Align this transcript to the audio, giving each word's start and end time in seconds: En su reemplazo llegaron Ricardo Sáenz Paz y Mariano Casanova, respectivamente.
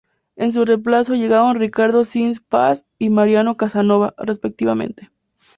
En 0.35 0.51
su 0.51 0.65
reemplazo 0.65 1.13
llegaron 1.13 1.59
Ricardo 1.59 2.03
Sáenz 2.03 2.39
Paz 2.39 2.85
y 2.97 3.11
Mariano 3.11 3.55
Casanova, 3.55 4.15
respectivamente. 4.17 5.11